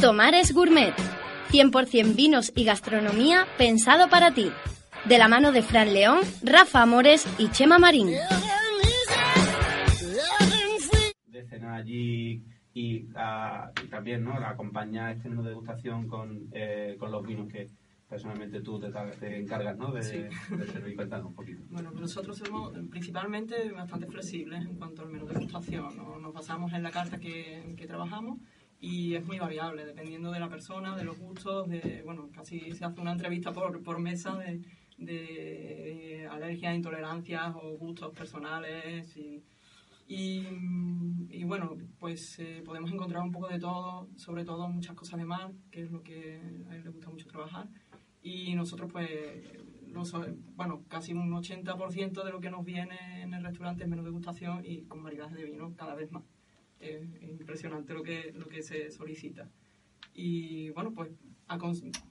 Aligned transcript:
Tomares 0.00 0.52
Gourmet. 0.52 0.92
100% 1.50 2.14
vinos 2.14 2.52
y 2.54 2.64
gastronomía 2.64 3.46
pensado 3.56 4.08
para 4.08 4.32
ti. 4.34 4.50
De 5.06 5.16
la 5.18 5.28
mano 5.28 5.52
de 5.52 5.62
Fran 5.62 5.94
León, 5.94 6.18
Rafa 6.42 6.82
Amores 6.82 7.26
y 7.38 7.48
Chema 7.50 7.78
Marín. 7.78 8.08
de 11.26 11.44
cenar 11.48 11.74
allí 11.80 12.42
y, 12.74 12.96
y 12.96 13.88
también 13.90 14.24
¿no? 14.24 14.32
acompañar 14.34 15.12
este 15.16 15.28
menú 15.28 15.42
de 15.42 15.50
degustación 15.50 16.08
con, 16.08 16.48
eh, 16.52 16.96
con 16.98 17.10
los 17.12 17.24
vinos 17.26 17.46
que 17.48 17.66
personalmente 18.08 18.60
tú 18.62 18.78
te, 18.80 18.88
te 19.20 19.38
encargas 19.40 19.76
¿no? 19.76 19.92
de, 19.92 20.02
Sí. 20.02 20.18
de 20.56 20.66
servir. 20.66 20.96
Cuéntanos 20.96 21.26
un 21.26 21.34
poquito. 21.34 21.62
Bueno, 21.70 21.90
pues 21.90 22.02
nosotros 22.02 22.38
somos 22.38 22.72
principalmente 22.90 23.70
bastante 23.72 24.06
flexibles 24.06 24.64
en 24.64 24.76
cuanto 24.76 25.02
al 25.02 25.08
menú 25.08 25.26
de 25.26 25.34
degustación. 25.34 25.96
¿no? 25.96 26.18
Nos 26.18 26.32
basamos 26.32 26.72
en 26.72 26.82
la 26.82 26.90
carta 26.90 27.18
que, 27.18 27.74
que 27.76 27.86
trabajamos 27.86 28.38
y 28.80 29.14
es 29.14 29.24
muy 29.24 29.38
variable, 29.38 29.84
dependiendo 29.86 30.30
de 30.32 30.40
la 30.40 30.48
persona, 30.48 30.96
de 30.96 31.04
los 31.04 31.18
gustos, 31.18 31.68
de, 31.68 32.02
bueno, 32.04 32.28
casi 32.34 32.72
se 32.72 32.84
hace 32.84 33.00
una 33.00 33.12
entrevista 33.12 33.52
por, 33.52 33.82
por 33.82 33.98
mesa 33.98 34.36
de, 34.36 34.60
de 34.98 36.28
alergias, 36.30 36.74
intolerancias 36.74 37.54
o 37.56 37.76
gustos 37.78 38.12
personales 38.14 39.16
y, 39.16 39.42
y, 40.08 41.42
bueno, 41.44 41.76
pues 41.98 42.38
eh, 42.38 42.62
podemos 42.64 42.92
encontrar 42.92 43.22
un 43.22 43.32
poco 43.32 43.48
de 43.48 43.58
todo, 43.58 44.08
sobre 44.16 44.44
todo 44.44 44.68
muchas 44.68 44.94
cosas 44.94 45.18
de 45.18 45.24
mar, 45.24 45.50
que 45.70 45.82
es 45.82 45.90
lo 45.90 46.02
que 46.02 46.40
a 46.70 46.76
él 46.76 46.84
le 46.84 46.90
gusta 46.90 47.10
mucho 47.10 47.26
trabajar. 47.26 47.68
Y 48.22 48.54
nosotros 48.54 48.90
pues 48.92 49.10
los- 49.88 50.12
bueno, 50.54 50.84
casi 50.88 51.12
un 51.12 51.32
80% 51.32 52.24
de 52.24 52.30
lo 52.30 52.40
que 52.40 52.50
nos 52.50 52.64
viene 52.64 53.22
en 53.22 53.34
el 53.34 53.42
restaurante 53.44 53.84
es 53.84 53.88
menú 53.88 54.02
de 54.02 54.08
degustación 54.10 54.64
y 54.64 54.82
con 54.82 55.02
maridaje 55.02 55.34
de 55.34 55.44
vino 55.44 55.74
cada 55.76 55.94
vez 55.94 56.10
más. 56.12 56.22
Es 56.80 57.02
impresionante 57.22 57.94
lo 57.94 58.02
que, 58.02 58.32
lo 58.34 58.46
que 58.46 58.62
se 58.62 58.90
solicita. 58.90 59.48
Y 60.14 60.70
bueno, 60.70 60.92
pues 60.92 61.10
a 61.48 61.58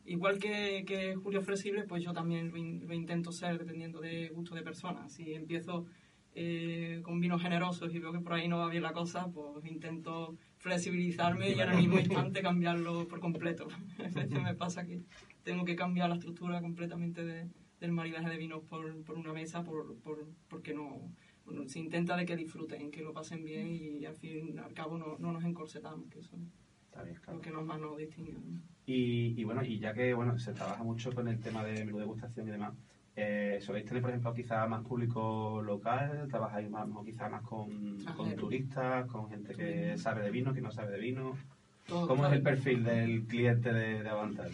igual 0.06 0.40
que, 0.40 0.84
que 0.88 1.16
Julio 1.16 1.42
flexible, 1.42 1.84
pues 1.84 2.04
yo 2.04 2.14
también 2.14 2.50
lo, 2.52 2.58
in- 2.58 2.88
lo 2.88 2.94
intento 2.94 3.32
ser 3.32 3.58
dependiendo 3.58 4.00
de 4.00 4.30
gusto 4.30 4.56
de 4.56 4.62
personas. 4.64 5.12
Si 5.14 5.34
empiezo 5.34 5.86
eh, 6.34 7.00
con 7.04 7.20
vinos 7.20 7.42
generosos 7.42 7.94
y 7.94 8.00
veo 8.00 8.12
que 8.12 8.20
por 8.20 8.34
ahí 8.34 8.48
no 8.48 8.60
va 8.60 8.70
bien 8.70 8.84
la 8.84 8.94
cosa, 8.94 9.28
pues 9.32 9.66
intento 9.66 10.36
flexibilizarme 10.58 11.50
y 11.52 11.60
en 11.60 11.70
el 11.70 11.78
mismo 11.78 12.00
instante 12.00 12.42
cambiarlo 12.42 13.08
por 13.08 13.20
completo. 13.20 13.68
A 14.00 14.04
veces 14.04 14.42
me 14.42 14.54
pasa 14.56 14.86
que 14.86 15.02
tengo 15.44 15.64
que 15.66 15.76
cambiar 15.76 16.10
la 16.10 16.16
estructura 16.16 16.62
completamente 16.62 17.24
de- 17.24 17.48
del 17.80 17.92
maridaje 17.92 18.30
de 18.30 18.38
vinos 18.38 18.64
por, 18.64 19.04
por 19.04 19.18
una 19.18 19.34
mesa 19.34 19.64
por, 19.64 19.96
por- 20.00 20.26
porque 20.50 20.74
no 20.74 21.12
bueno, 21.46 21.68
se 21.68 21.80
intenta 21.80 22.18
de 22.18 22.26
que 22.26 22.36
disfruten, 22.36 22.92
que 22.92 23.02
lo 23.02 23.14
pasen 23.14 23.44
bien 23.44 23.68
y 23.72 24.06
al 24.06 24.16
fin 24.16 24.56
y 24.56 24.58
al 24.58 24.74
cabo 24.74 24.98
no, 24.98 25.18
no 25.20 25.32
nos 25.32 25.44
encorsetamos, 25.44 26.10
que 26.10 26.20
eso 26.20 26.36
Está 26.86 27.04
bien, 27.04 27.16
es 27.16 27.22
claro. 27.22 27.38
lo 27.38 27.42
que 27.44 27.52
nos 27.52 27.66
más 27.66 27.80
nos 27.80 27.98
distingue. 27.98 28.34
¿no? 28.34 28.60
Y, 28.86 29.40
y 29.40 29.44
bueno, 29.44 29.64
y 29.64 29.80
ya 29.80 29.94
que 29.94 30.14
bueno 30.14 30.38
se 30.40 30.54
trabaja 30.54 30.84
mucho 30.84 31.12
con 31.14 31.28
el 31.28 31.40
tema 31.40 31.64
de 31.64 31.84
menú 31.86 31.98
de 31.98 32.04
degustación 32.04 32.48
y 32.48 32.52
demás, 32.52 32.74
eh, 33.18 33.60
¿soléis 33.62 33.86
tener, 33.86 34.02
por 34.02 34.12
ejemplo, 34.12 34.34
quizá 34.34 34.66
más 34.68 34.84
público 34.86 35.62
local? 35.62 36.28
¿Trabajáis 36.30 36.70
más, 36.70 36.88
o 36.94 37.04
quizá 37.04 37.30
más 37.30 37.44
con, 37.44 37.98
con 38.18 38.36
turistas, 38.36 39.08
con 39.08 39.30
gente 39.30 39.54
que 39.56 39.98
sabe 39.98 40.22
de 40.24 40.32
vino, 40.32 40.54
que 40.54 40.62
no 40.62 40.72
sabe 40.72 40.92
de 40.92 41.00
vino? 41.00 41.38
Todo, 41.88 42.08
¿Cómo 42.08 42.26
es 42.28 42.34
el 42.34 42.42
perfil 42.42 42.84
del 42.84 43.26
cliente 43.26 43.72
de, 43.72 44.04
de 44.04 44.10
Avantal? 44.10 44.52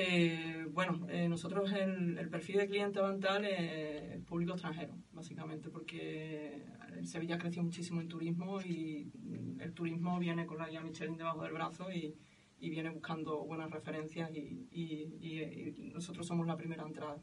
Eh, 0.00 0.64
bueno, 0.70 1.08
eh, 1.10 1.28
nosotros 1.28 1.72
el, 1.72 2.16
el 2.18 2.28
perfil 2.28 2.58
de 2.58 2.68
cliente 2.68 3.00
Avantal 3.00 3.44
es 3.44 4.22
público 4.26 4.52
extranjero, 4.52 4.94
básicamente, 5.12 5.70
porque 5.70 6.62
Sevilla 7.02 7.36
creció 7.36 7.64
muchísimo 7.64 8.00
en 8.00 8.06
turismo 8.06 8.60
y 8.62 9.10
el 9.58 9.72
turismo 9.74 10.16
viene 10.20 10.46
con 10.46 10.58
la 10.58 10.68
guía 10.68 10.82
Michelin 10.82 11.16
debajo 11.16 11.42
del 11.42 11.52
brazo 11.52 11.90
y, 11.90 12.14
y 12.60 12.70
viene 12.70 12.90
buscando 12.90 13.44
buenas 13.44 13.72
referencias 13.72 14.30
y, 14.32 14.68
y- 14.70 15.16
y- 15.20 15.90
nosotros 15.92 16.24
somos 16.28 16.46
la 16.46 16.56
primera 16.56 16.84
entrada. 16.84 17.20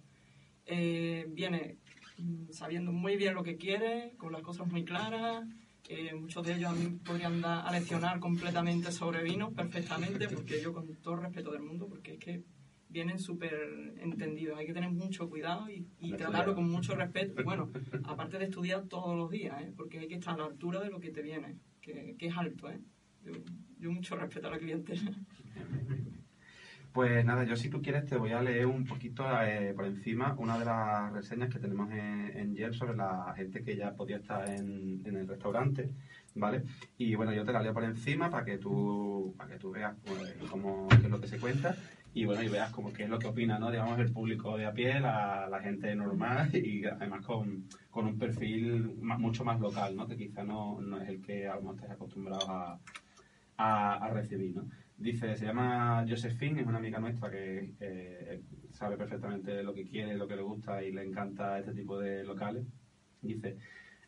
Eh, 0.66 1.28
viene 1.30 1.78
sabiendo 2.50 2.91
muy 2.91 3.16
bien 3.16 3.35
lo 3.35 3.44
que 3.44 3.56
quiere, 3.56 4.12
con 4.18 4.34
las 4.34 4.41
cosas 4.41 4.68
muy 4.68 4.84
claras. 4.84 5.46
eh, 5.88 6.14
muchos 6.14 6.46
de 6.46 6.56
ellos 6.56 6.72
a 6.72 6.74
mí 6.75 6.97
podrían 7.06 7.40
dar 7.40 7.66
a 7.66 7.72
leccionar 7.72 8.19
completamente 8.19 8.91
sobre 8.91 9.24
vino 9.24 9.52
perfectamente, 9.52 10.28
porque 10.28 10.62
yo 10.62 10.74
con 10.74 10.94
todo 10.97 11.14
el 11.14 11.22
respeto 11.22 11.52
del 11.53 11.62
mundo, 11.62 11.88
porque 11.88 12.14
es 12.16 12.19
que 12.19 12.44
vienen 12.95 13.19
súper 13.19 13.94
entendidos. 13.97 14.57
Hay 14.57 14.66
que 14.66 14.73
tener 14.73 14.89
mucho 14.89 15.29
cuidado 15.29 15.67
y, 15.69 16.13
tratarlo 16.13 16.56
con 16.56 16.69
mucho 16.69 16.95
respeto. 16.95 17.35
Bueno, 17.44 17.69
aparte 18.06 18.39
de 18.39 18.45
estudiar 18.45 18.85
todos 18.88 19.16
los 19.17 19.29
días, 19.29 19.61
¿eh? 19.61 19.73
porque 19.75 20.00
hay 20.00 20.07
que 20.07 20.16
estar 20.16 20.33
a 20.35 20.38
la 20.38 20.45
altura 20.45 20.79
de 20.79 20.89
lo 20.89 21.00
que 21.00 21.11
te 21.11 21.22
viene, 21.22 21.57
que, 21.81 22.16
que 22.17 22.28
es 22.28 22.38
alto. 22.38 22.72
¿eh? 22.72 22.79
Yo, 23.25 23.34
yo 23.79 23.91
mucho 23.91 24.16
respeto 24.16 24.47
a 24.47 24.51
la 24.51 24.59
clientela. 24.59 25.11
Pues 26.94 27.25
nada, 27.25 27.44
yo 27.44 27.57
si 27.57 27.69
tú 27.69 27.81
quieres 27.81 28.05
te 28.05 28.16
voy 28.16 28.31
a 28.31 28.41
leer 28.41 28.66
un 28.66 28.85
poquito 28.85 29.25
eh, 29.44 29.73
por 29.75 29.84
encima 29.84 30.34
una 30.38 30.57
de 30.57 30.63
las 30.63 31.11
reseñas 31.11 31.50
que 31.50 31.59
tenemos 31.59 31.91
en, 31.91 32.31
en 32.38 32.55
Yelp 32.55 32.73
sobre 32.73 32.95
la 32.95 33.34
gente 33.35 33.66
que 33.66 33.75
ya 33.75 33.94
podía 33.94 34.16
estar 34.16 34.50
en, 34.50 35.01
en 35.03 35.17
el 35.17 35.28
restaurante, 35.28 35.89
¿vale? 36.35 36.63
Y 36.97 37.16
bueno, 37.16 37.34
yo 37.34 37.44
te 37.44 37.51
la 37.51 37.61
leo 37.61 37.73
por 37.73 37.84
encima 37.84 38.29
para 38.29 38.45
que 38.45 38.57
tú, 38.59 39.35
para 39.38 39.50
que 39.51 39.59
tú 39.59 39.72
veas 39.72 39.94
pues, 40.05 40.38
cómo, 40.50 40.88
qué 40.88 40.95
es 40.95 41.09
lo 41.09 41.19
que 41.19 41.28
se 41.28 41.38
cuenta 41.38 41.75
y 42.16 42.24
bueno, 42.24 42.42
y 42.42 42.48
veas 42.48 42.72
como 42.72 42.94
qué 42.94 43.03
es 43.03 43.09
lo 43.09 43.20
que 43.20 43.28
opina, 43.28 43.59
¿no? 43.59 43.70
Digamos, 43.70 44.00
el 44.00 44.09
público 44.14 44.58
de 44.58 44.66
a 44.66 44.72
pie, 44.72 45.02
la, 45.02 45.50
la 45.50 45.59
gente 45.59 45.94
normal 45.96 46.50
y 46.56 46.86
además 46.86 47.26
con, 47.26 47.68
con 47.92 48.06
un 48.06 48.18
perfil 48.18 48.96
mucho 49.02 49.44
más 49.44 49.59
local, 49.59 49.98
¿no? 49.98 50.08
Que 50.08 50.16
quizá 50.16 50.42
no, 50.42 50.80
no 50.80 51.02
es 51.02 51.09
el 51.09 51.22
que 51.22 51.46
a 51.46 51.56
lo 51.56 51.62
mejor 51.62 51.76
estés 51.76 51.92
acostumbrado 51.92 52.50
a, 52.50 52.80
a, 53.58 54.09
recibir, 54.12 54.56
¿no? 54.56 54.66
Dice, 54.98 55.36
se 55.36 55.46
llama 55.46 56.06
Josephine, 56.08 56.62
es 56.62 56.68
una 56.68 56.78
amiga 56.78 57.00
nuestra 57.00 57.30
que 57.30 58.40
sabe 58.72 58.96
perfectamente 58.96 59.62
lo 59.62 59.74
que 59.74 59.86
quiere, 59.86 60.16
lo 60.16 60.26
que 60.26 60.38
le 60.38 60.42
gusta 60.42 60.82
y 60.82 60.94
le 60.94 61.03
encanta 61.03 61.59
este 61.59 61.74
tipo 61.74 62.00
de 62.00 62.24
locales. 62.24 62.66
Dice, 63.22 63.58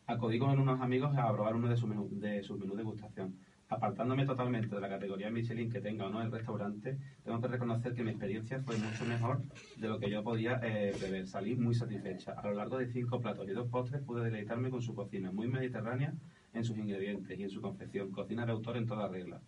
acudí 0.06 0.38
con 0.38 0.58
unos 0.58 0.80
amigos 0.80 1.14
a 1.14 1.30
probar 1.30 1.54
uno 1.54 1.68
de 1.68 1.76
sus 1.76 1.90
menús 1.90 2.18
de 2.18 2.42
sus 2.42 2.58
menús 2.58 2.78
de 2.78 2.84
gustación. 2.84 3.36
Apartándome 3.70 4.24
totalmente 4.24 4.74
de 4.74 4.80
la 4.80 4.88
categoría 4.88 5.30
Michelin 5.30 5.70
que 5.70 5.82
tenga 5.82 6.06
o 6.06 6.10
no 6.10 6.22
el 6.22 6.32
restaurante, 6.32 6.96
tengo 7.22 7.38
que 7.38 7.48
reconocer 7.48 7.92
que 7.92 8.02
mi 8.02 8.10
experiencia 8.10 8.62
fue 8.62 8.78
mucho 8.78 9.04
mejor 9.04 9.42
de 9.76 9.88
lo 9.88 9.98
que 9.98 10.08
yo 10.08 10.24
podía 10.24 10.58
eh, 10.62 10.94
prever. 10.98 11.26
Salí 11.26 11.54
muy 11.54 11.74
satisfecha. 11.74 12.32
A 12.32 12.46
lo 12.46 12.54
largo 12.54 12.78
de 12.78 12.86
cinco 12.86 13.20
platos 13.20 13.46
y 13.46 13.52
dos 13.52 13.68
postres 13.68 14.02
pude 14.02 14.24
deleitarme 14.24 14.70
con 14.70 14.80
su 14.80 14.94
cocina, 14.94 15.32
muy 15.32 15.48
mediterránea 15.48 16.14
en 16.54 16.64
sus 16.64 16.78
ingredientes 16.78 17.38
y 17.38 17.42
en 17.42 17.50
su 17.50 17.60
confección. 17.60 18.10
Cocina 18.10 18.46
de 18.46 18.52
autor 18.52 18.78
en 18.78 18.86
toda 18.86 19.06
regla. 19.06 19.42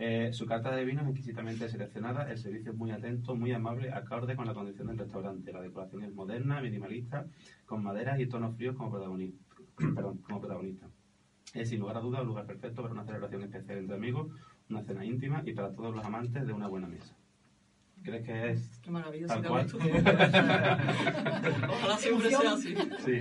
Eh, 0.00 0.32
su 0.32 0.46
carta 0.46 0.74
de 0.74 0.84
vinos 0.84 1.04
es 1.04 1.10
exquisitamente 1.10 1.68
seleccionada, 1.68 2.28
el 2.28 2.38
servicio 2.38 2.72
es 2.72 2.76
muy 2.76 2.90
atento, 2.90 3.36
muy 3.36 3.52
amable, 3.52 3.92
acorde 3.92 4.34
con 4.34 4.46
la 4.46 4.54
condición 4.54 4.88
del 4.88 4.98
restaurante. 4.98 5.52
La 5.52 5.60
decoración 5.60 6.02
es 6.02 6.12
moderna, 6.12 6.60
minimalista, 6.60 7.26
con 7.66 7.84
maderas 7.84 8.18
y 8.18 8.26
tonos 8.26 8.56
fríos 8.56 8.74
como. 8.74 8.90
Perdón, 9.94 10.18
como 10.18 10.40
protagonista. 10.40 10.88
Es 11.54 11.68
sin 11.68 11.80
lugar 11.80 11.96
a 11.96 12.00
dudas 12.00 12.20
un 12.22 12.28
lugar 12.28 12.46
perfecto 12.46 12.82
para 12.82 12.94
una 12.94 13.04
celebración 13.04 13.42
especial 13.42 13.78
entre 13.78 13.96
amigos, 13.96 14.28
una 14.68 14.82
cena 14.82 15.04
íntima 15.04 15.42
y 15.44 15.52
para 15.52 15.72
todos 15.72 15.94
los 15.94 16.04
amantes 16.04 16.46
de 16.46 16.52
una 16.52 16.68
buena 16.68 16.86
mesa. 16.86 17.16
¿Crees 18.02 18.24
que 18.24 18.50
es 18.50 18.78
Qué 18.82 18.90
maravilla, 18.90 19.26
Tal 19.26 19.46
cual. 19.46 19.66
tú. 19.66 19.78
Ojalá 21.68 21.98
siempre 21.98 22.30
sea 22.30 22.52
así. 22.52 22.74
Sí. 23.04 23.18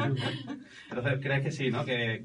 Entonces, 0.89 1.19
¿crees 1.21 1.43
que 1.43 1.51
sí, 1.51 1.69
no? 1.69 1.83
Que 1.83 2.23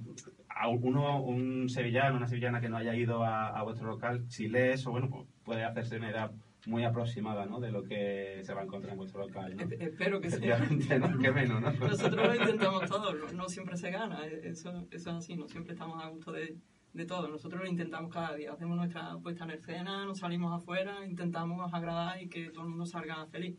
a 0.48 0.68
uno, 0.68 1.20
un 1.20 1.68
sevillano, 1.68 2.16
una 2.16 2.28
sevillana 2.28 2.60
que 2.60 2.68
no 2.68 2.76
haya 2.76 2.94
ido 2.94 3.24
a, 3.24 3.48
a 3.48 3.62
vuestro 3.64 3.88
local, 3.88 4.24
si 4.28 4.46
eso, 4.54 4.92
bueno, 4.92 5.10
pues 5.10 5.26
puede 5.42 5.64
hacerse 5.64 5.96
una 5.96 6.10
idea 6.10 6.30
muy 6.66 6.84
aproximada, 6.84 7.46
¿no? 7.46 7.60
De 7.60 7.70
lo 7.70 7.82
que 7.82 8.40
se 8.42 8.54
va 8.54 8.60
a 8.62 8.64
encontrar 8.64 8.92
en 8.92 8.98
vuestro 8.98 9.20
local, 9.26 9.56
¿no? 9.56 9.62
E- 9.62 9.76
Espero 9.84 10.20
que 10.20 10.30
sea. 10.30 10.58
¿no? 10.58 11.18
Qué 11.18 11.30
menos, 11.32 11.60
¿no? 11.60 11.70
Nosotros 11.72 12.26
lo 12.26 12.34
intentamos 12.34 12.88
todo, 12.88 13.12
no, 13.32 13.48
siempre 13.48 13.76
se 13.76 13.90
gana, 13.90 14.26
e- 14.26 14.48
eso, 14.48 14.70
eso 14.90 15.10
es 15.10 15.16
así, 15.16 15.36
no 15.36 15.46
siempre 15.48 15.72
estamos 15.74 16.02
a 16.02 16.08
gusto 16.08 16.32
de, 16.32 16.56
de 16.92 17.06
todo. 17.06 17.28
Nosotros 17.28 17.62
lo 17.62 17.68
intentamos 17.68 18.10
cada 18.12 18.34
día, 18.34 18.52
hacemos 18.52 18.76
nuestra 18.76 19.16
puesta 19.18 19.44
en 19.44 19.50
escena, 19.50 20.04
nos 20.04 20.18
salimos 20.18 20.52
afuera, 20.52 21.04
intentamos 21.06 21.72
agradar 21.74 22.22
y 22.22 22.28
que 22.28 22.50
todo 22.50 22.64
el 22.64 22.70
mundo 22.70 22.86
salga 22.86 23.26
feliz. 23.26 23.56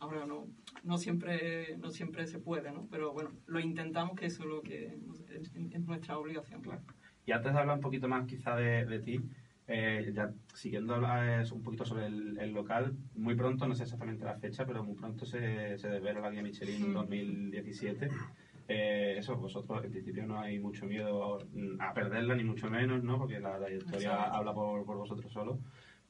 ahora 0.00 0.24
no, 0.26 0.46
no 0.84 0.96
siempre, 0.96 1.76
no 1.78 1.90
siempre 1.90 2.26
se 2.26 2.38
puede, 2.38 2.70
¿no? 2.72 2.86
Pero 2.90 3.12
bueno, 3.12 3.30
lo 3.46 3.58
intentamos 3.60 4.16
que 4.16 4.26
eso 4.26 4.44
es 4.44 4.48
lo 4.48 4.62
que 4.62 4.96
es, 5.28 5.52
es 5.54 5.80
nuestra 5.86 6.16
obligación. 6.18 6.62
Claro. 6.62 6.82
Y 7.26 7.32
antes 7.32 7.52
de 7.52 7.58
hablar 7.58 7.76
un 7.76 7.82
poquito 7.82 8.08
más 8.08 8.26
quizá 8.26 8.56
de, 8.56 8.86
de 8.86 9.00
ti, 9.00 9.20
eh, 9.68 10.10
ya 10.14 10.32
siguiendo 10.54 10.96
un 10.96 11.62
poquito 11.62 11.84
sobre 11.84 12.06
el, 12.06 12.52
local, 12.52 12.96
muy 13.14 13.34
pronto, 13.34 13.68
no 13.68 13.74
sé 13.74 13.82
exactamente 13.82 14.24
la 14.24 14.38
fecha, 14.38 14.66
pero 14.66 14.82
muy 14.82 14.96
pronto 14.96 15.26
se, 15.26 15.78
se 15.78 15.88
desvela 15.88 16.20
la 16.20 16.30
guía 16.30 16.42
Michelin 16.42 16.94
2017. 16.94 18.08
Eh, 18.70 19.16
eso, 19.18 19.36
vosotros 19.36 19.84
en 19.84 19.90
principio 19.90 20.26
no 20.26 20.40
hay 20.40 20.58
mucho 20.58 20.86
miedo 20.86 21.38
a 21.80 21.92
perderla, 21.92 22.34
ni 22.34 22.44
mucho 22.44 22.70
menos, 22.70 23.02
¿no? 23.02 23.18
Porque 23.18 23.40
la 23.40 23.58
trayectoria 23.58 24.24
habla 24.24 24.54
por, 24.54 24.84
por 24.86 24.96
vosotros 24.96 25.30
solo. 25.32 25.58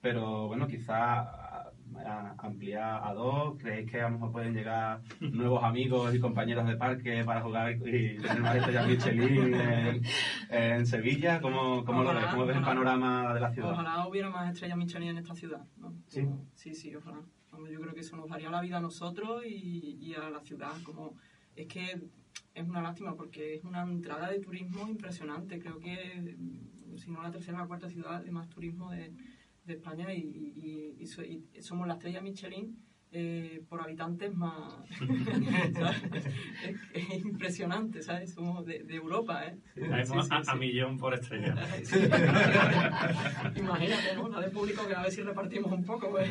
Pero 0.00 0.46
bueno, 0.46 0.66
quizá 0.66 1.48
ampliar 2.38 3.00
a 3.02 3.12
dos? 3.14 3.58
¿Creéis 3.58 3.90
que 3.90 4.00
a 4.00 4.08
lo 4.08 4.14
mejor 4.14 4.32
pueden 4.32 4.54
llegar 4.54 5.00
nuevos 5.20 5.62
amigos 5.64 6.14
y 6.14 6.20
compañeros 6.20 6.66
de 6.66 6.76
parque 6.76 7.24
para 7.24 7.40
jugar 7.40 7.72
y 7.72 8.18
tener 8.18 8.40
más 8.40 8.56
estrellas 8.56 8.86
Michelin 8.86 9.54
en, 9.54 10.02
en 10.50 10.86
Sevilla? 10.86 11.40
¿Cómo, 11.40 11.84
cómo 11.84 12.02
lo 12.02 12.14
ves? 12.14 12.26
¿Cómo 12.26 12.46
ves 12.46 12.56
el 12.56 12.62
panorama 12.62 13.34
de 13.34 13.40
la 13.40 13.50
ciudad? 13.52 13.72
Ojalá 13.72 14.06
hubiera 14.06 14.30
más 14.30 14.52
estrellas 14.52 14.78
Michelin 14.78 15.08
en 15.08 15.18
esta 15.18 15.34
ciudad. 15.34 15.64
¿Sí? 16.06 16.26
sí, 16.54 16.74
sí, 16.74 16.94
ojalá. 16.94 17.20
Yo 17.70 17.80
creo 17.80 17.92
que 17.92 18.00
eso 18.00 18.16
nos 18.16 18.28
daría 18.28 18.50
la 18.50 18.60
vida 18.60 18.76
a 18.76 18.80
nosotros 18.80 19.42
y, 19.44 19.98
y 20.00 20.14
a 20.14 20.30
la 20.30 20.40
ciudad. 20.40 20.70
Como, 20.84 21.16
es 21.56 21.66
que 21.66 22.00
es 22.54 22.68
una 22.68 22.82
lástima 22.82 23.16
porque 23.16 23.54
es 23.54 23.64
una 23.64 23.82
entrada 23.82 24.30
de 24.30 24.38
turismo 24.38 24.86
impresionante. 24.88 25.58
Creo 25.58 25.78
que, 25.78 26.36
si 26.96 27.10
no 27.10 27.22
la 27.22 27.32
tercera 27.32 27.58
o 27.58 27.60
la 27.62 27.66
cuarta 27.66 27.88
ciudad 27.88 28.22
de 28.22 28.30
más 28.30 28.48
turismo 28.48 28.90
de 28.90 29.12
de 29.68 29.74
España 29.74 30.12
y, 30.12 31.06
somos 31.60 31.86
la 31.86 31.94
estrella 31.94 32.20
Michelin 32.20 32.76
eh, 33.10 33.64
por 33.68 33.80
habitantes 33.80 34.34
más... 34.34 34.74
es, 36.92 37.24
impresionante, 37.24 38.02
¿sabes? 38.02 38.34
Somos 38.34 38.66
de, 38.66 38.84
Europa, 38.88 39.46
¿eh? 39.46 39.56
a, 40.46 40.54
millón 40.54 40.98
por 40.98 41.14
estrella. 41.14 41.54
Imagínate, 43.56 44.14
¿no? 44.14 44.28
La 44.28 44.40
de 44.40 44.50
público 44.50 44.86
que 44.86 44.94
a 44.94 45.00
ver 45.02 45.10
si 45.10 45.22
repartimos 45.22 45.72
un 45.72 45.84
poco, 45.84 46.10
pues. 46.10 46.30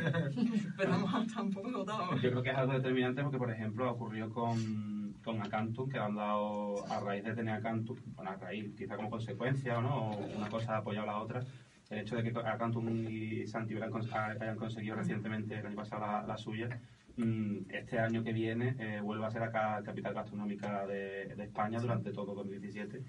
pero 0.78 0.94
hasta 0.94 1.42
un 1.42 1.52
poco 1.52 1.70
agotados. 1.70 2.22
Yo 2.22 2.30
creo 2.30 2.44
que 2.44 2.52
es 2.52 2.58
algo 2.58 2.74
determinante 2.74 3.24
porque, 3.24 3.40
por 3.40 3.50
ejemplo, 3.50 3.92
ocurrió 3.92 4.30
con, 4.30 5.16
con 5.24 5.42
Acantum, 5.42 5.90
que 5.90 5.98
han 5.98 6.16
dado 6.16 6.86
a 6.92 7.00
raíz 7.00 7.24
de 7.24 7.34
tener 7.34 7.56
Acantum, 7.56 7.98
bueno, 8.16 8.30
a 8.32 8.36
raíz, 8.36 8.76
quizá 8.76 8.98
como 8.98 9.10
consecuencia, 9.10 9.82
¿no? 9.82 10.12
O 10.12 10.38
una 10.38 10.50
cosa 10.50 10.78
apoyado 10.78 11.10
a 11.10 11.14
la 11.14 11.20
otra, 11.20 11.44
el 11.90 12.00
hecho 12.00 12.16
de 12.18 12.24
que 12.24 12.40
Acantum 12.40 12.90
y 12.90 13.48
Santi 13.48 13.76
hayan 13.76 14.58
conseguido 14.58 14.96
recientemente 14.96 15.58
el 15.58 15.68
año 15.68 15.76
pasado 15.76 16.28
la, 16.28 16.38
suya, 16.38 16.80
mm, 17.16 17.70
este 17.70 18.00
año 18.00 18.24
que 18.24 18.34
viene 18.34 18.76
eh, 18.80 19.00
vuelve 19.02 19.26
a 19.26 19.32
ser 19.32 19.42
la 19.42 19.82
capital 19.84 20.14
gastronómica 20.14 20.86
de, 20.86 21.34
España 21.42 21.80
durante 21.80 22.12
todo 22.12 22.36
2017. 22.36 23.02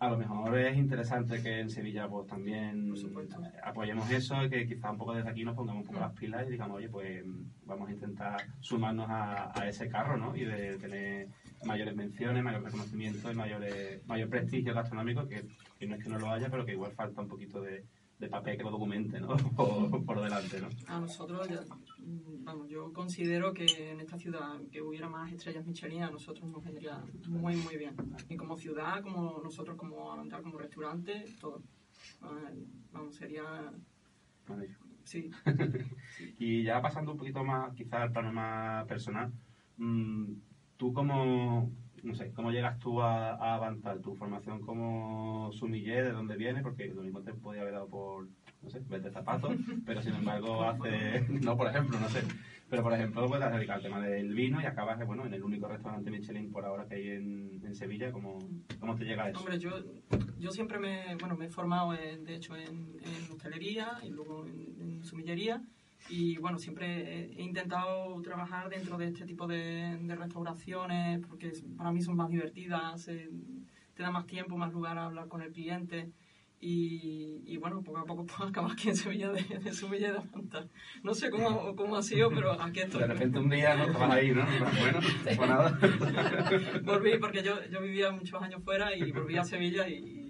A 0.00 0.10
lo 0.10 0.18
mejor 0.18 0.58
es 0.58 0.76
interesante 0.76 1.40
que 1.42 1.60
en 1.60 1.70
Sevilla 1.70 2.08
pues 2.08 2.26
también 2.26 2.92
apoyemos 3.62 4.10
eso 4.10 4.44
y 4.44 4.50
que 4.50 4.66
quizá 4.66 4.90
un 4.90 4.98
poco 4.98 5.14
desde 5.14 5.30
aquí 5.30 5.44
nos 5.44 5.54
pongamos 5.54 5.82
un 5.82 5.86
poco 5.86 6.00
las 6.00 6.12
pilas 6.12 6.44
y 6.48 6.50
digamos, 6.50 6.78
oye, 6.78 6.88
pues 6.88 7.22
vamos 7.64 7.88
a 7.88 7.92
intentar 7.92 8.36
sumarnos 8.60 9.06
a, 9.08 9.52
ese 9.68 9.88
carro, 9.88 10.16
¿no? 10.16 10.34
Y 10.34 10.44
de 10.44 10.76
tener 10.76 11.28
mayores 11.64 11.94
menciones, 11.94 12.42
mayor 12.42 12.64
reconocimiento 12.64 13.30
y 13.30 13.34
mayores, 13.36 14.04
mayor 14.08 14.28
prestigio 14.28 14.74
gastronómico, 14.74 15.28
que 15.28 15.44
no 15.86 15.94
es 15.94 16.02
que 16.02 16.10
no 16.10 16.18
lo 16.18 16.30
haya, 16.30 16.48
pero 16.50 16.66
que 16.66 16.72
igual 16.72 16.90
falta 16.92 17.20
un 17.20 17.28
poquito 17.28 17.60
de, 17.60 17.84
de 18.22 18.28
papel 18.28 18.56
que 18.56 18.62
lo 18.62 18.70
documente, 18.70 19.20
¿no? 19.20 19.36
por, 20.06 20.22
delante, 20.22 20.60
¿no? 20.60 20.68
A 20.86 21.00
nosotros, 21.00 21.48
mm, 21.98 22.44
vamos, 22.44 22.68
yo 22.68 22.92
considero 22.92 23.52
que 23.52 23.66
en 23.90 24.00
esta 24.00 24.16
ciudad 24.16 24.60
que 24.70 24.80
hubiera 24.80 25.08
más 25.08 25.32
estrellas 25.32 25.66
Michelin 25.66 26.04
a 26.04 26.10
nosotros 26.10 26.48
nos 26.48 26.64
vendría 26.64 27.02
muy, 27.28 27.56
muy 27.56 27.76
bien. 27.76 27.96
Y 28.28 28.36
como 28.36 28.56
ciudad, 28.56 29.02
como 29.02 29.40
nosotros 29.42 29.76
como 29.76 30.12
Avantar, 30.12 30.40
como 30.42 30.56
restaurante, 30.56 31.24
todo. 31.40 31.62
Vamos, 32.92 33.16
sería... 33.16 33.72
Sí. 35.02 35.28
y 36.38 36.62
ya 36.62 36.80
pasando 36.80 37.12
un 37.12 37.18
poquito 37.18 37.42
más, 37.42 37.74
quizás 37.74 38.02
al 38.02 38.12
plano 38.12 38.32
más 38.32 38.86
personal, 38.86 39.32
mm, 39.78 40.32
tú 40.76 40.92
como 40.92 41.72
no 42.02 42.14
sé, 42.14 42.32
¿cómo 42.32 42.50
llegas 42.50 42.78
tú 42.78 43.00
a, 43.00 43.34
a 43.34 43.54
avanzar? 43.54 44.00
¿Tu 44.00 44.14
formación 44.14 44.60
como 44.60 45.50
sumiller, 45.52 46.06
de 46.06 46.12
dónde 46.12 46.36
viene? 46.36 46.62
Porque 46.62 46.86
lo 46.86 47.02
mismo 47.02 47.20
te 47.22 47.32
podía 47.32 47.62
haber 47.62 47.74
dado 47.74 47.88
por, 47.88 48.28
no 48.62 48.70
sé, 48.70 48.80
vender 48.88 49.12
zapatos, 49.12 49.52
pero 49.86 50.02
sin 50.02 50.14
embargo 50.14 50.64
hace, 50.64 51.24
no 51.28 51.56
por 51.56 51.68
ejemplo, 51.68 51.98
no 52.00 52.08
sé, 52.08 52.22
pero 52.68 52.82
por 52.82 52.92
ejemplo 52.92 53.26
puedes 53.26 53.52
dedicar 53.52 53.76
al 53.76 53.82
tema 53.82 54.00
del 54.00 54.34
vino 54.34 54.60
y 54.60 54.64
acabas, 54.66 55.04
bueno, 55.06 55.24
en 55.26 55.34
el 55.34 55.42
único 55.42 55.68
restaurante 55.68 56.10
Michelin 56.10 56.50
por 56.50 56.64
ahora 56.64 56.86
que 56.86 56.96
hay 56.96 57.08
en, 57.10 57.60
en 57.64 57.74
Sevilla, 57.74 58.10
¿cómo, 58.10 58.38
¿cómo 58.80 58.96
te 58.96 59.04
llega 59.04 59.28
eso? 59.28 59.38
Hombre, 59.38 59.58
yo, 59.58 59.70
yo 60.38 60.50
siempre 60.50 60.78
me, 60.78 61.14
bueno, 61.16 61.36
me 61.36 61.46
he 61.46 61.50
formado, 61.50 61.92
de 61.92 62.34
hecho, 62.34 62.56
en, 62.56 62.96
en 63.00 63.32
hostelería 63.32 63.98
y 64.02 64.10
luego 64.10 64.46
en, 64.46 64.76
en 64.80 65.04
sumillería 65.04 65.62
y 66.12 66.36
bueno, 66.36 66.58
siempre 66.58 67.30
he 67.34 67.42
intentado 67.42 68.20
trabajar 68.20 68.68
dentro 68.68 68.98
de 68.98 69.08
este 69.08 69.24
tipo 69.24 69.46
de, 69.46 69.96
restauraciones 70.08 71.26
porque 71.26 71.52
para 71.74 71.90
mí 71.90 72.02
son 72.02 72.16
más 72.16 72.28
divertidas, 72.28 73.06
te 73.06 74.02
da 74.02 74.10
más 74.10 74.26
tiempo, 74.26 74.58
más 74.58 74.74
lugar 74.74 74.98
a 74.98 75.06
hablar 75.06 75.28
con 75.28 75.40
el 75.40 75.50
cliente. 75.50 76.10
Y, 76.60 77.42
y 77.46 77.56
bueno, 77.56 77.82
poco 77.82 77.98
a 77.98 78.04
poco 78.04 78.26
pues, 78.26 78.50
acabas 78.50 78.72
aquí 78.74 78.90
en 78.90 78.96
Sevilla 78.96 79.32
de, 79.32 79.42
de 79.42 79.72
Sevilla 79.72 80.12
de 80.12 80.18
Avantar. 80.18 80.68
No 81.02 81.14
sé 81.14 81.30
cómo, 81.30 81.74
cómo, 81.74 81.96
ha 81.96 82.02
sido, 82.02 82.28
pero 82.28 82.60
aquí 82.60 82.80
estoy. 82.80 83.00
De 83.00 83.06
repente 83.06 83.38
un 83.38 83.48
día 83.48 83.74
no 83.74 83.84
estabas 83.84 84.10
ahí, 84.12 84.32
¿no? 84.32 84.44
Bueno, 84.80 85.00
pues 85.24 85.38
nada. 85.38 85.78
volví 86.84 87.16
porque 87.18 87.42
yo, 87.42 87.54
yo 87.70 87.80
vivía 87.80 88.12
muchos 88.12 88.40
años 88.42 88.62
fuera 88.62 88.94
y 88.94 89.10
volví 89.12 89.38
a 89.38 89.44
Sevilla 89.44 89.88
y, 89.88 90.21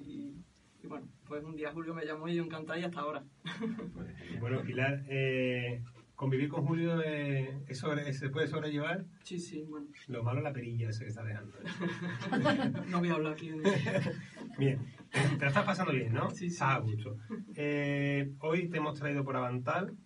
pues 1.33 1.45
un 1.45 1.57
día 1.57 1.73
Julio 1.73 1.95
me 1.95 2.05
llamó 2.05 2.29
y 2.29 2.35
yo 2.35 2.45
encantada 2.45 2.79
y 2.79 2.85
hasta 2.85 3.01
ahora. 3.01 3.25
bueno, 4.39 4.61
Pilar, 4.61 5.03
eh, 5.09 5.83
¿convivir 6.15 6.51
con 6.51 6.67
Julio 6.67 7.01
eh, 7.03 7.65
se 7.71 8.29
puede 8.29 8.49
sobrellevar? 8.49 9.07
Sí, 9.23 9.39
sí, 9.39 9.65
bueno. 9.67 9.87
Lo 10.09 10.23
malo 10.23 10.41
es 10.41 10.45
la 10.45 10.53
perilla 10.53 10.91
ese 10.91 11.05
que 11.05 11.09
está 11.09 11.25
dejando. 11.25 11.57
no 12.91 12.99
voy 12.99 13.09
a 13.09 13.15
hablar 13.15 13.33
aquí. 13.33 13.51
bien, 14.59 14.81
te 15.11 15.39
la 15.39 15.49
estás 15.49 15.65
pasando 15.65 15.95
bien, 15.95 16.13
¿no? 16.13 16.29
Sí, 16.29 16.51
sí. 16.51 16.59
a 16.61 16.77
gusto. 16.81 17.17
Eh, 17.55 18.31
hoy 18.41 18.69
te 18.69 18.77
hemos 18.77 18.99
traído 18.99 19.25
por 19.25 19.35
Avantal, 19.35 19.97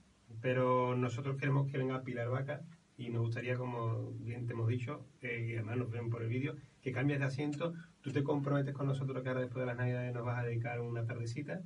pero 0.41 0.97
nosotros 0.97 1.37
queremos 1.39 1.69
que 1.69 1.79
venga 1.79 2.05
Pilar 2.05 2.29
Vaca 2.29 2.61
y 2.99 3.11
nos 3.11 3.23
gustaría, 3.23 3.57
como 3.57 4.13
bien 4.21 4.47
te 4.47 4.53
hemos 4.53 4.69
dicho, 4.69 5.05
y 5.23 5.55
además 5.55 5.77
nos 5.77 5.91
ven 5.91 6.09
por 6.11 6.23
el 6.23 6.29
vídeo, 6.29 6.57
que 6.81 6.93
cambies 6.93 7.19
de 7.19 7.27
asiento. 7.27 7.75
Tú 8.01 8.13
te 8.13 8.23
comprometes 8.23 8.75
con 8.75 8.87
nosotros 8.87 9.23
que 9.23 9.29
ahora 9.29 9.43
después 9.43 9.61
de 9.61 9.67
las 9.67 9.77
navidades 9.77 10.15
nos 10.15 10.25
vas 10.25 10.39
a 10.39 10.45
dedicar 10.45 10.81
una 10.81 11.05
tardecita 11.05 11.63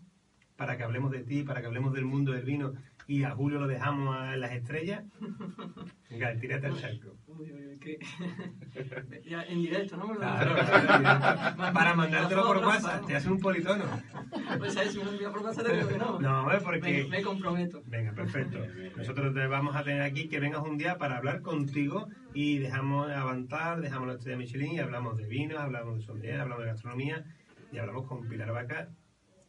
para 0.57 0.77
que 0.77 0.83
hablemos 0.83 1.11
de 1.11 1.23
ti, 1.23 1.43
para 1.43 1.61
que 1.61 1.67
hablemos 1.67 1.93
del 1.93 2.05
mundo 2.05 2.33
del 2.33 2.45
vino 2.45 2.75
y 3.11 3.25
a 3.25 3.33
Julio 3.33 3.59
lo 3.59 3.67
dejamos 3.67 4.17
a 4.17 4.37
las 4.37 4.53
estrellas. 4.53 5.03
Venga, 6.11 6.33
tírate 6.37 6.69
al 6.69 6.81
charco. 6.81 7.17
ya, 9.25 9.43
en 9.43 9.63
directo, 9.63 9.97
¿no? 9.97 10.15
Claro, 10.15 10.55
claro, 10.55 11.57
para 11.75 11.95
mandártelo 11.97 12.47
por 12.47 12.59
WhatsApp, 12.59 13.05
te 13.07 13.17
hace 13.17 13.29
un 13.29 13.41
politono. 13.41 13.85
Pues 14.59 14.75
si 14.75 14.99
me 14.99 15.05
lo 15.05 15.33
por 15.33 15.43
WhatsApp 15.43 15.67
te 15.67 15.77
digo 15.77 15.89
que 15.89 15.99
no. 15.99 16.21
No, 16.21 16.53
es 16.53 16.63
porque... 16.63 17.09
Me, 17.11 17.21
comprometo. 17.23 17.83
Venga, 17.87 18.13
perfecto. 18.13 18.59
Nosotros 18.97 19.35
te 19.35 19.45
vamos 19.49 19.75
a 19.75 19.83
tener 19.83 20.03
aquí 20.03 20.29
que 20.29 20.39
vengas 20.39 20.63
un 20.63 20.79
día 20.79 20.97
para 20.97 21.17
hablar 21.17 21.43
contigo 21.43 22.07
y 22.33 22.59
dejamos 22.59 23.11
avanzar, 23.11 23.81
dejamos 23.81 24.07
la 24.07 24.15
estrella 24.15 24.39
de 24.39 24.45
Michelin 24.45 24.73
y 24.75 24.79
hablamos 24.79 25.17
de 25.17 25.27
vino, 25.27 25.59
hablamos 25.59 25.97
de 25.97 26.03
sommelier, 26.03 26.41
hablamos 26.41 26.63
de 26.63 26.71
gastronomía 26.71 27.25
y 27.73 27.79
hablamos 27.79 28.07
con 28.07 28.29
Pilar 28.29 28.53
Vaca 28.53 28.89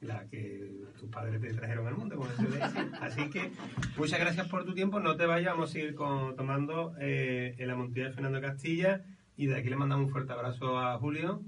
la 0.02 0.28
que 0.28 0.70
tus 1.00 1.10
padres 1.10 1.42
te 1.42 1.54
trajeron 1.54 1.88
al 1.88 1.96
mundo, 1.96 2.18
como 2.18 2.30
se 2.32 2.44
decir. 2.44 2.92
Así 3.00 3.30
que 3.30 3.52
muchas 3.98 4.20
gracias 4.20 4.48
por 4.48 4.66
tu 4.66 4.74
tiempo. 4.74 5.00
No 5.00 5.16
te 5.16 5.26
vayamos 5.26 5.70
a 5.70 5.74
seguir 5.74 5.96
con, 5.96 6.36
tomando 6.36 6.94
eh, 7.00 7.56
en 7.58 7.68
la 7.68 7.76
Montilla 7.76 8.08
de 8.08 8.14
Fernando 8.14 8.42
Castilla. 8.42 9.04
Y 9.38 9.48
de 9.48 9.58
aquí 9.58 9.70
le 9.70 9.76
mandamos 9.76 10.08
un 10.08 10.12
fuerte 10.12 10.34
abrazo 10.34 10.80
a 10.80 10.98
Julio 10.98 11.44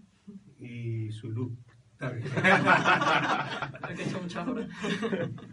y 0.60 1.12
su 1.12 1.30
luz. 1.30 1.52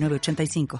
906985. 0.00 0.78